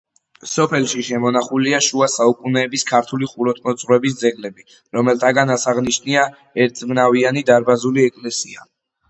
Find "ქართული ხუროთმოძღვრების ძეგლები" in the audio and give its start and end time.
2.93-4.67